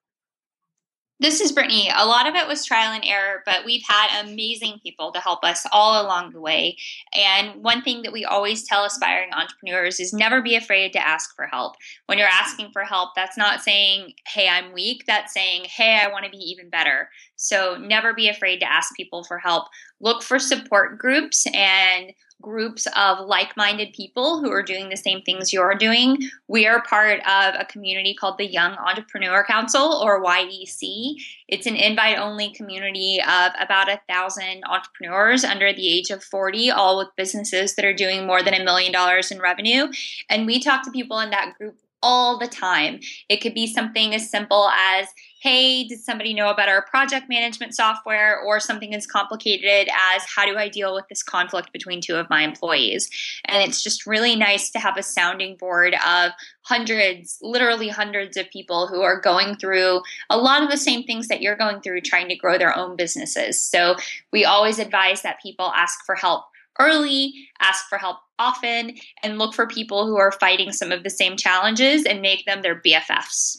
[1.21, 1.91] This is Brittany.
[1.93, 5.43] A lot of it was trial and error, but we've had amazing people to help
[5.43, 6.77] us all along the way.
[7.13, 11.35] And one thing that we always tell aspiring entrepreneurs is never be afraid to ask
[11.35, 11.75] for help.
[12.05, 15.03] When you're asking for help, that's not saying, hey, I'm weak.
[15.07, 17.09] That's saying, hey, I want to be even better.
[17.35, 19.65] So never be afraid to ask people for help.
[19.99, 25.21] Look for support groups and groups of like minded people who are doing the same
[25.21, 26.17] things you're doing.
[26.47, 31.15] We are part of a community called the Young Entrepreneur Council, or YEC.
[31.47, 36.71] It's an invite only community of about a thousand entrepreneurs under the age of 40,
[36.71, 39.87] all with businesses that are doing more than a million dollars in revenue.
[40.29, 42.99] And we talk to people in that group all the time.
[43.27, 45.07] It could be something as simple as,
[45.41, 48.39] hey, did somebody know about our project management software?
[48.39, 52.29] Or something as complicated as, how do I deal with this conflict between two of
[52.29, 53.09] my employees?
[53.45, 56.31] And it's just really nice to have a sounding board of
[56.63, 61.27] hundreds, literally hundreds of people who are going through a lot of the same things
[61.27, 63.61] that you're going through trying to grow their own businesses.
[63.61, 63.95] So
[64.31, 66.45] we always advise that people ask for help
[66.79, 71.09] early, ask for help often, and look for people who are fighting some of the
[71.09, 73.57] same challenges and make them their BFFs.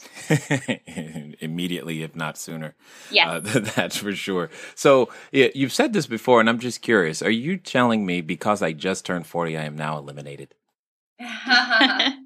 [1.40, 2.74] Immediately, if not sooner.
[3.10, 3.30] Yeah.
[3.30, 3.40] Uh,
[3.76, 4.50] that's for sure.
[4.74, 7.22] So, yeah, you've said this before, and I'm just curious.
[7.22, 10.54] Are you telling me because I just turned 40, I am now eliminated?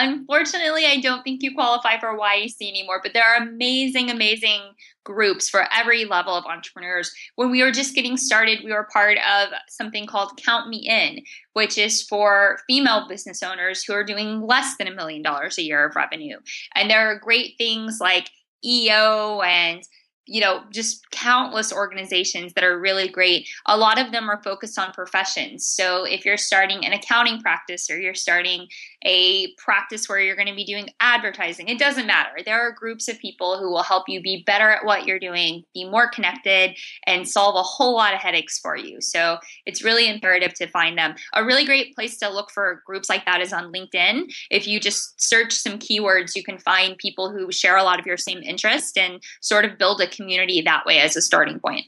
[0.00, 4.60] Unfortunately, I don't think you qualify for YEC anymore, but there are amazing, amazing
[5.04, 7.12] groups for every level of entrepreneurs.
[7.34, 11.24] When we were just getting started, we were part of something called Count Me In,
[11.54, 15.64] which is for female business owners who are doing less than a million dollars a
[15.64, 16.38] year of revenue.
[16.76, 18.30] And there are great things like
[18.64, 19.82] EO and
[20.28, 23.48] you know, just countless organizations that are really great.
[23.66, 25.64] A lot of them are focused on professions.
[25.64, 28.68] So if you're starting an accounting practice or you're starting
[29.04, 32.30] a practice where you're going to be doing advertising, it doesn't matter.
[32.44, 35.64] There are groups of people who will help you be better at what you're doing,
[35.72, 36.76] be more connected,
[37.06, 39.00] and solve a whole lot of headaches for you.
[39.00, 41.14] So it's really imperative to find them.
[41.32, 44.30] A really great place to look for groups like that is on LinkedIn.
[44.50, 48.06] If you just search some keywords, you can find people who share a lot of
[48.06, 51.86] your same interest and sort of build a community that way as a starting point.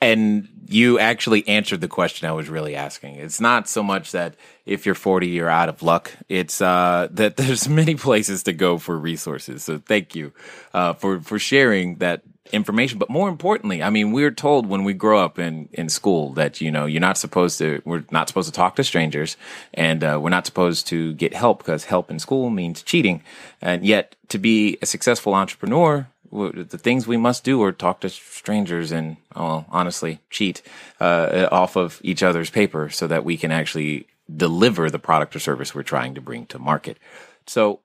[0.00, 3.14] And you actually answered the question I was really asking.
[3.14, 4.34] It's not so much that
[4.66, 6.12] if you're 40, you're out of luck.
[6.28, 9.64] It's uh, that there's many places to go for resources.
[9.64, 10.32] So thank you
[10.74, 12.98] uh, for for sharing that information.
[12.98, 16.60] But more importantly, I mean, we're told when we grow up in in school that
[16.60, 19.36] you know you're not supposed to we're not supposed to talk to strangers,
[19.72, 23.22] and uh, we're not supposed to get help because help in school means cheating.
[23.62, 28.08] And yet, to be a successful entrepreneur, the things we must do are talk to
[28.08, 30.62] strangers and, well, honestly, cheat
[31.00, 35.38] uh, off of each other's paper so that we can actually deliver the product or
[35.38, 36.98] service we're trying to bring to market.
[37.46, 37.80] So,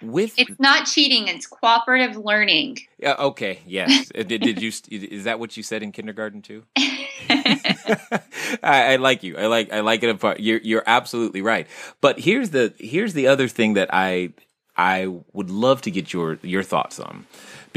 [0.00, 2.78] with it's not cheating; it's cooperative learning.
[2.98, 3.16] Yeah.
[3.18, 3.60] Okay.
[3.66, 4.12] Yes.
[4.18, 4.70] Uh, did, did you?
[4.90, 6.62] Is that what you said in kindergarten too?
[6.76, 8.22] I,
[8.62, 9.36] I, like you.
[9.36, 9.72] I like.
[9.72, 10.10] I like it.
[10.10, 10.40] Apart.
[10.40, 10.60] You're.
[10.60, 11.66] You're absolutely right.
[12.00, 12.72] But here's the.
[12.78, 14.30] Here's the other thing that I.
[14.76, 17.26] I would love to get your your thoughts on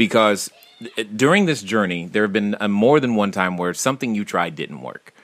[0.02, 0.50] because
[1.14, 4.56] during this journey, there have been a, more than one time where something you tried
[4.56, 5.14] didn't work,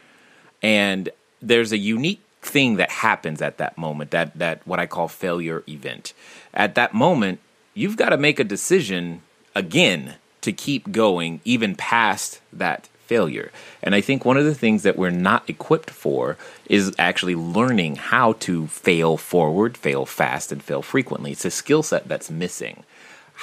[0.62, 1.09] and
[1.43, 5.64] there's a unique thing that happens at that moment that that what I call failure
[5.68, 6.12] event.
[6.55, 7.41] At that moment,
[7.74, 9.22] you've got to make a decision
[9.53, 13.51] again to keep going even past that failure.
[13.83, 17.97] And I think one of the things that we're not equipped for is actually learning
[17.97, 21.33] how to fail forward, fail fast, and fail frequently.
[21.33, 22.85] It's a skill set that's missing.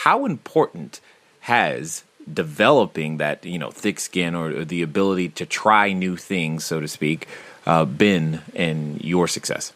[0.03, 1.01] How important
[1.45, 6.79] has developing that you know thick skin or the ability to try new things, so
[6.79, 7.27] to speak,
[7.67, 9.71] uh, been in your success?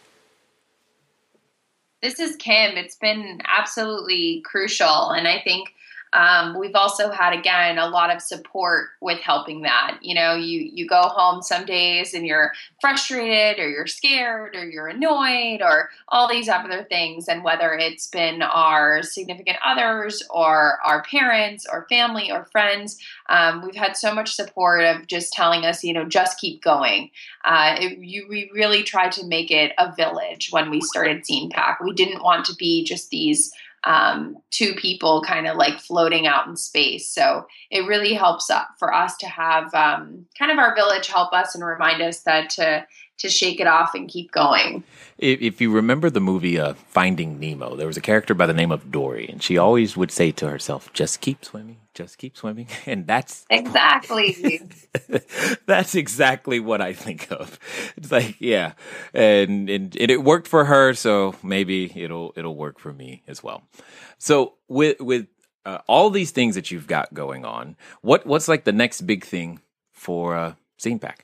[2.02, 2.76] This is Kim.
[2.76, 5.74] It's been absolutely crucial, and I think
[6.12, 9.98] um, we've also had again a lot of support with helping that.
[10.02, 14.68] You know, you you go home some days and you're frustrated or you're scared or
[14.68, 20.78] you're annoyed or all these other things, and whether it's been our significant others or
[20.84, 22.98] our parents or family or friends,
[23.28, 27.10] um, we've had so much support of just telling us, you know, just keep going.
[27.44, 31.76] Uh, it, you, we really tried to make it a village when we started ZinePak.
[31.82, 33.52] We didn't want to be just these
[33.84, 37.08] um, two people kind of like floating out in space.
[37.08, 41.54] So it really helps for us to have um, kind of our village help us
[41.54, 42.86] and remind us that to
[43.18, 44.82] to shake it off and keep going.
[45.18, 48.54] If, if you remember the movie uh, Finding Nemo, there was a character by the
[48.54, 52.36] name of Dory, and she always would say to herself, "Just keep swimming, just keep
[52.36, 54.60] swimming," and that's exactly
[55.66, 57.58] that's exactly what I think of.
[57.96, 58.72] It's like, yeah,
[59.14, 63.42] and, and and it worked for her, so maybe it'll it'll work for me as
[63.42, 63.62] well.
[64.18, 65.26] So with with
[65.64, 69.24] uh, all these things that you've got going on, what what's like the next big
[69.24, 69.60] thing
[69.92, 71.20] for uh, ZinePak?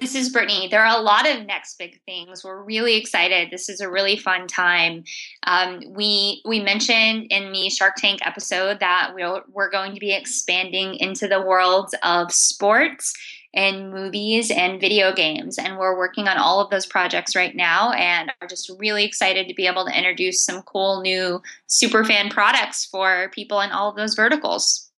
[0.00, 0.66] This is Brittany.
[0.66, 2.42] There are a lot of next big things.
[2.42, 3.50] We're really excited.
[3.50, 5.04] This is a really fun time.
[5.46, 10.14] Um, we we mentioned in the Shark Tank episode that we're, we're going to be
[10.14, 13.12] expanding into the worlds of sports
[13.52, 15.58] and movies and video games.
[15.58, 19.48] And we're working on all of those projects right now and are just really excited
[19.48, 23.90] to be able to introduce some cool new super fan products for people in all
[23.90, 24.90] of those verticals.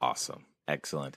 [0.00, 0.46] Awesome.
[0.66, 1.16] Excellent.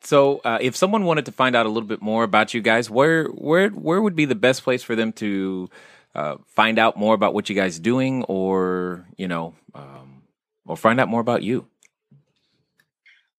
[0.00, 2.88] So, uh, if someone wanted to find out a little bit more about you guys,
[2.88, 5.68] where where where would be the best place for them to
[6.14, 10.22] uh, find out more about what you guys doing, or you know, um,
[10.66, 11.66] or find out more about you?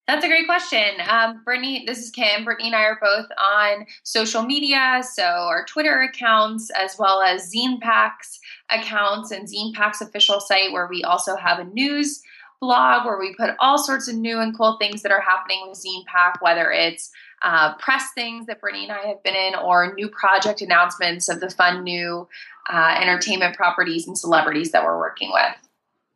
[0.09, 0.95] That's a great question.
[1.07, 2.43] Um, Brittany, this is Kim.
[2.43, 7.53] Brittany and I are both on social media, so our Twitter accounts as well as
[7.53, 8.39] ZinePak's
[8.71, 12.23] accounts and ZinePak's official site, where we also have a news
[12.59, 15.79] blog where we put all sorts of new and cool things that are happening with
[15.79, 20.09] ZinePak, whether it's uh, press things that Brittany and I have been in, or new
[20.09, 22.27] project announcements of the fun new
[22.69, 25.55] uh, entertainment properties and celebrities that we're working with.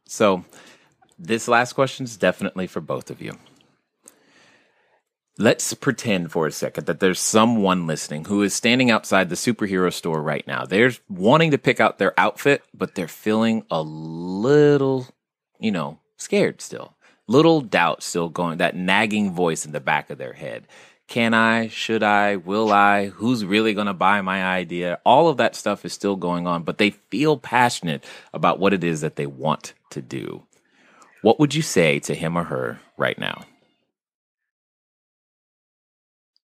[0.06, 0.44] So,
[1.18, 3.38] this last question is definitely for both of you.
[5.38, 9.92] Let's pretend for a second that there's someone listening who is standing outside the superhero
[9.92, 10.66] store right now.
[10.66, 15.08] They're wanting to pick out their outfit, but they're feeling a little,
[15.60, 16.96] you know, scared still.
[17.28, 20.68] Little doubt still going, that nagging voice in the back of their head.
[21.08, 21.68] Can I?
[21.68, 22.38] Should I?
[22.38, 23.08] Will I?
[23.08, 25.00] Who's really going to buy my idea?
[25.06, 28.04] All of that stuff is still going on, but they feel passionate
[28.34, 30.44] about what it is that they want to do.
[31.22, 33.46] What would you say to him or her right now?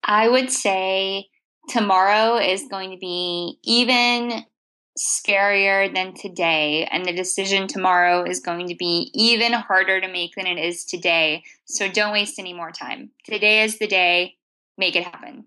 [0.02, 1.26] I would say
[1.68, 4.44] tomorrow is going to be even
[4.98, 10.34] scarier than today, and the decision tomorrow is going to be even harder to make
[10.36, 11.42] than it is today.
[11.64, 13.10] So don't waste any more time.
[13.24, 14.36] Today is the day.
[14.78, 15.46] Make it happen.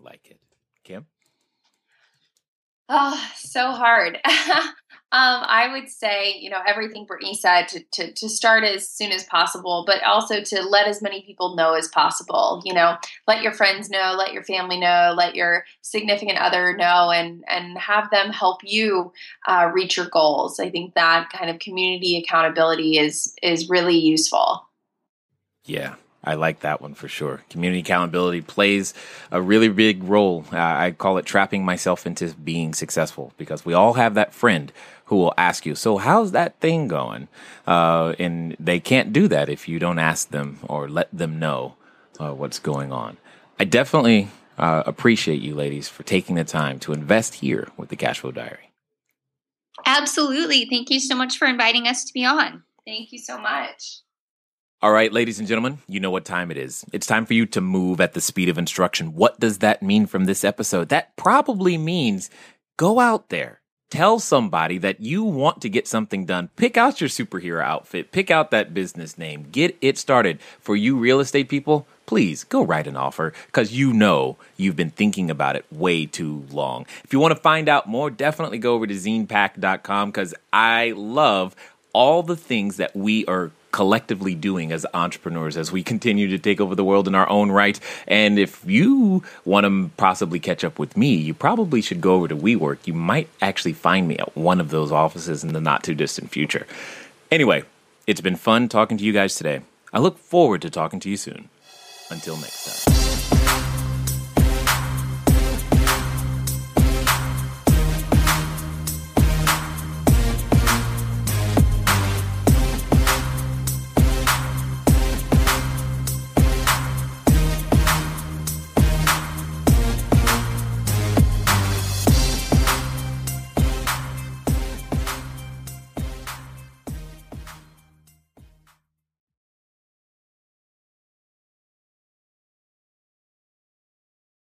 [0.00, 0.40] Like it.
[0.84, 1.06] Kim?
[2.88, 4.18] Oh, so hard.
[5.10, 9.10] Um, I would say, you know, everything Brittany said to, to, to start as soon
[9.10, 12.60] as possible, but also to let as many people know as possible.
[12.66, 17.10] You know, let your friends know, let your family know, let your significant other know,
[17.10, 19.14] and and have them help you
[19.46, 20.60] uh, reach your goals.
[20.60, 24.68] I think that kind of community accountability is is really useful.
[25.64, 25.94] Yeah,
[26.28, 27.42] I like that one for sure.
[27.48, 28.92] Community accountability plays
[29.30, 30.44] a really big role.
[30.52, 34.70] Uh, I call it trapping myself into being successful because we all have that friend
[35.06, 37.28] who will ask you, So, how's that thing going?
[37.66, 41.76] Uh, and they can't do that if you don't ask them or let them know
[42.20, 43.16] uh, what's going on.
[43.58, 47.96] I definitely uh, appreciate you ladies for taking the time to invest here with the
[47.96, 48.70] Cashflow Diary.
[49.86, 50.66] Absolutely.
[50.68, 52.64] Thank you so much for inviting us to be on.
[52.84, 54.02] Thank you so much.
[54.80, 56.84] All right, ladies and gentlemen, you know what time it is.
[56.92, 59.16] It's time for you to move at the speed of instruction.
[59.16, 60.88] What does that mean from this episode?
[60.90, 62.30] That probably means
[62.76, 63.60] go out there,
[63.90, 66.50] tell somebody that you want to get something done.
[66.54, 70.38] Pick out your superhero outfit, pick out that business name, get it started.
[70.60, 74.90] For you real estate people, please go write an offer because you know you've been
[74.90, 76.86] thinking about it way too long.
[77.02, 81.56] If you want to find out more, definitely go over to zinepak.com because I love
[81.92, 86.60] all the things that we are collectively doing as entrepreneurs as we continue to take
[86.60, 87.78] over the world in our own right.
[88.08, 92.26] And if you want to possibly catch up with me, you probably should go over
[92.26, 92.78] to WeWork.
[92.86, 96.32] You might actually find me at one of those offices in the not too distant
[96.32, 96.66] future.
[97.30, 97.62] Anyway,
[98.08, 99.60] it's been fun talking to you guys today.
[99.92, 101.48] I look forward to talking to you soon.
[102.10, 103.07] Until next time.